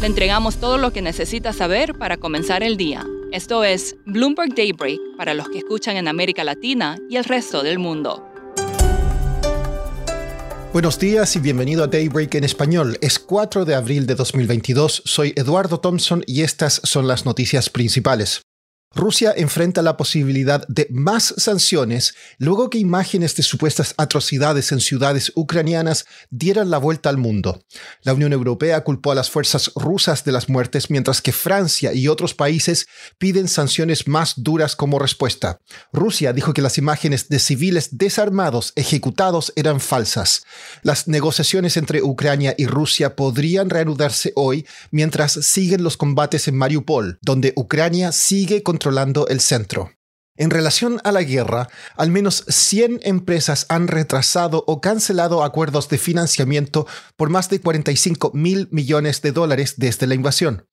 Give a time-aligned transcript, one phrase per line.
[0.00, 3.06] Le entregamos todo lo que necesita saber para comenzar el día.
[3.32, 7.78] Esto es Bloomberg Daybreak para los que escuchan en América Latina y el resto del
[7.78, 8.22] mundo.
[10.74, 12.98] Buenos días y bienvenido a Daybreak en español.
[13.00, 15.02] Es 4 de abril de 2022.
[15.06, 18.45] Soy Eduardo Thompson y estas son las noticias principales.
[18.94, 25.32] Rusia enfrenta la posibilidad de más sanciones luego que imágenes de supuestas atrocidades en ciudades
[25.34, 27.62] ucranianas dieran la vuelta al mundo.
[28.02, 32.08] La Unión Europea culpó a las fuerzas rusas de las muertes, mientras que Francia y
[32.08, 32.86] otros países
[33.18, 35.60] piden sanciones más duras como respuesta.
[35.92, 40.44] Rusia dijo que las imágenes de civiles desarmados ejecutados eran falsas.
[40.82, 47.18] Las negociaciones entre Ucrania y Rusia podrían reanudarse hoy mientras siguen los combates en Mariupol,
[47.20, 49.90] donde Ucrania sigue contra controlando el centro.
[50.36, 55.98] En relación a la guerra, al menos 100 empresas han retrasado o cancelado acuerdos de
[55.98, 60.68] financiamiento por más de 45 mil millones de dólares desde la invasión.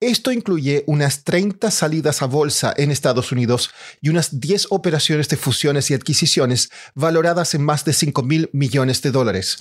[0.00, 5.36] Esto incluye unas 30 salidas a bolsa en Estados Unidos y unas 10 operaciones de
[5.36, 9.58] fusiones y adquisiciones valoradas en más de 5 mil millones de dólares.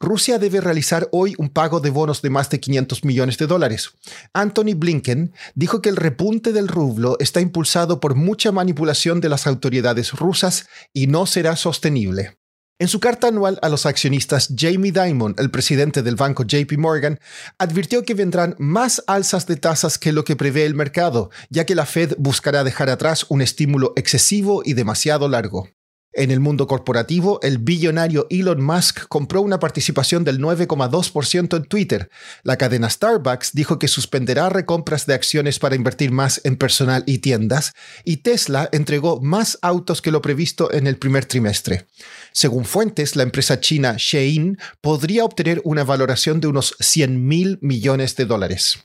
[0.00, 3.90] Rusia debe realizar hoy un pago de bonos de más de 500 millones de dólares.
[4.32, 9.46] Anthony Blinken dijo que el repunte del rublo está impulsado por mucha manipulación de las
[9.46, 12.38] autoridades rusas y no será sostenible.
[12.80, 17.20] En su carta anual a los accionistas, Jamie Dimon, el presidente del banco JP Morgan,
[17.56, 21.76] advirtió que vendrán más alzas de tasas que lo que prevé el mercado, ya que
[21.76, 25.68] la Fed buscará dejar atrás un estímulo excesivo y demasiado largo.
[26.16, 32.08] En el mundo corporativo, el billonario Elon Musk compró una participación del 9,2% en Twitter.
[32.44, 37.18] La cadena Starbucks dijo que suspenderá recompras de acciones para invertir más en personal y
[37.18, 41.86] tiendas, y Tesla entregó más autos que lo previsto en el primer trimestre.
[42.32, 48.14] Según fuentes, la empresa china Shein podría obtener una valoración de unos 100 mil millones
[48.14, 48.78] de dólares.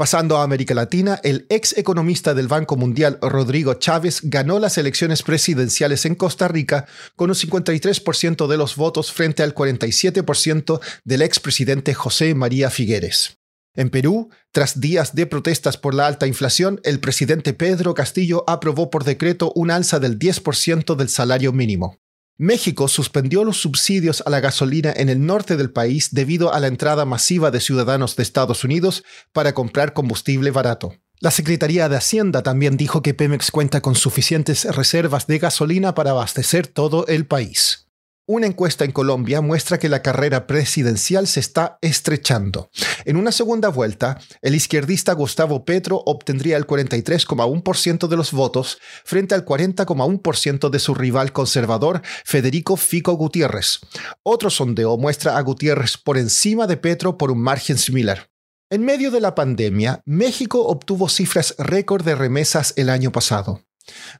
[0.00, 5.22] Pasando a América Latina, el ex economista del Banco Mundial Rodrigo Chávez ganó las elecciones
[5.22, 11.92] presidenciales en Costa Rica con un 53% de los votos frente al 47% del expresidente
[11.92, 13.36] José María Figueres.
[13.74, 18.88] En Perú, tras días de protestas por la alta inflación, el presidente Pedro Castillo aprobó
[18.88, 21.98] por decreto un alza del 10% del salario mínimo.
[22.40, 26.68] México suspendió los subsidios a la gasolina en el norte del país debido a la
[26.68, 30.94] entrada masiva de ciudadanos de Estados Unidos para comprar combustible barato.
[31.18, 36.12] La Secretaría de Hacienda también dijo que Pemex cuenta con suficientes reservas de gasolina para
[36.12, 37.89] abastecer todo el país.
[38.32, 42.70] Una encuesta en Colombia muestra que la carrera presidencial se está estrechando.
[43.04, 49.34] En una segunda vuelta, el izquierdista Gustavo Petro obtendría el 43,1% de los votos frente
[49.34, 53.80] al 40,1% de su rival conservador Federico Fico Gutiérrez.
[54.22, 58.30] Otro sondeo muestra a Gutiérrez por encima de Petro por un margen similar.
[58.70, 63.64] En medio de la pandemia, México obtuvo cifras récord de remesas el año pasado.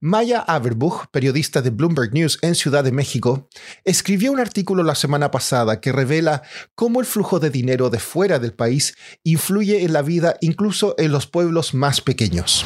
[0.00, 3.48] Maya Averbuch, periodista de Bloomberg News en Ciudad de México,
[3.84, 6.42] escribió un artículo la semana pasada que revela
[6.74, 11.12] cómo el flujo de dinero de fuera del país influye en la vida incluso en
[11.12, 12.64] los pueblos más pequeños.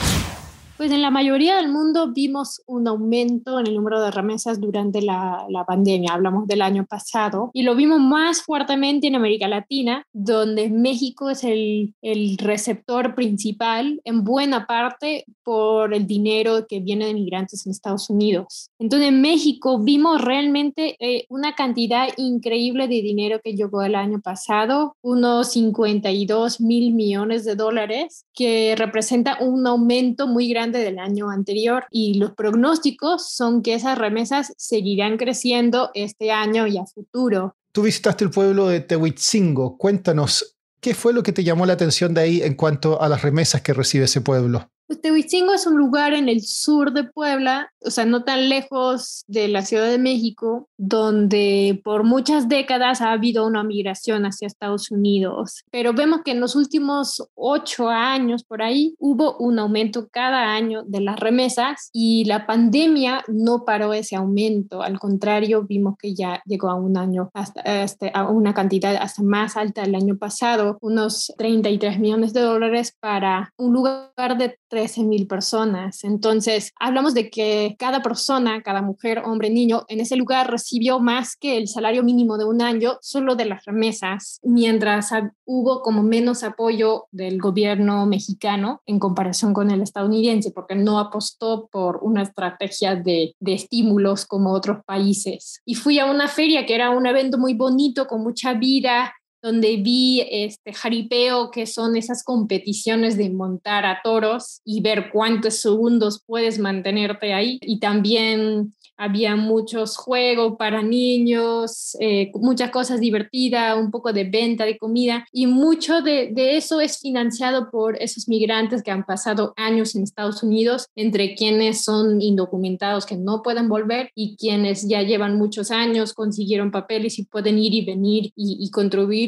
[0.83, 5.01] Pues en la mayoría del mundo vimos un aumento en el número de remesas durante
[5.01, 10.05] la, la, pandemia, hablamos del año pasado, y lo vimos más fuertemente en América Latina,
[10.13, 17.07] donde México es el, el receptor principal en buena parte por el dinero que viene
[17.07, 18.71] de migrantes en Estados Unidos.
[18.81, 24.21] Entonces en México vimos realmente eh, una cantidad increíble de dinero que llegó el año
[24.21, 31.31] pasado, unos 52 mil millones de dólares, que representa un aumento muy grande del año
[31.31, 37.57] anterior y los pronósticos son que esas remesas seguirán creciendo este año y a futuro.
[37.73, 39.79] Tú visitaste el pueblo de Tehuitzingo.
[39.79, 43.23] Cuéntanos, ¿qué fue lo que te llamó la atención de ahí en cuanto a las
[43.23, 44.71] remesas que recibe ese pueblo?
[45.01, 49.49] Tehuicingo es un lugar en el sur de Puebla, o sea, no tan lejos de
[49.49, 55.65] la Ciudad de México, donde por muchas décadas ha habido una migración hacia Estados Unidos.
[55.71, 60.83] Pero vemos que en los últimos ocho años por ahí hubo un aumento cada año
[60.85, 64.83] de las remesas y la pandemia no paró ese aumento.
[64.83, 69.23] Al contrario, vimos que ya llegó a un año, hasta, este, a una cantidad hasta
[69.23, 75.05] más alta el año pasado, unos 33 millones de dólares para un lugar de 13
[75.05, 76.03] mil personas.
[76.03, 81.37] Entonces, hablamos de que cada persona, cada mujer, hombre, niño, en ese lugar recibió más
[81.37, 85.11] que el salario mínimo de un año solo de las remesas, mientras
[85.45, 91.69] hubo como menos apoyo del gobierno mexicano en comparación con el estadounidense, porque no apostó
[91.71, 95.61] por una estrategia de, de estímulos como otros países.
[95.67, 99.77] Y fui a una feria que era un evento muy bonito, con mucha vida, donde
[99.77, 106.23] vi este jaripeo, que son esas competiciones de montar a toros y ver cuántos segundos
[106.25, 107.59] puedes mantenerte ahí.
[107.63, 114.65] Y también había muchos juegos para niños, eh, muchas cosas divertidas, un poco de venta
[114.65, 119.55] de comida y mucho de, de, eso es financiado por esos migrantes que han pasado
[119.57, 125.03] años en Estados Unidos, entre quienes son indocumentados que no pueden volver y quienes ya
[125.03, 128.71] llevan muchos años, consiguieron papeles y pueden ir y venir y, y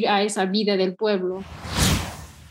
[0.07, 1.43] a esa vida del pueblo.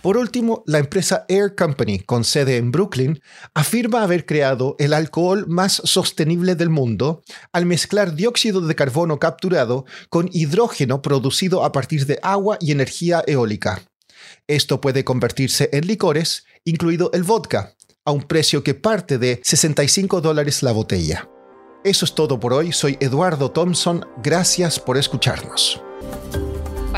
[0.04, 3.22] Por último, la empresa Air Company, con sede en Brooklyn,
[3.54, 7.22] afirma haber creado el alcohol más sostenible del mundo
[7.52, 13.24] al mezclar dióxido de carbono capturado con hidrógeno producido a partir de agua y energía
[13.26, 13.80] eólica.
[14.46, 17.74] Esto puede convertirse en licores, incluido el vodka,
[18.04, 21.30] a un precio que parte de 65 dólares la botella.
[21.82, 25.80] Eso es todo por hoy, soy Eduardo Thompson, gracias por escucharnos.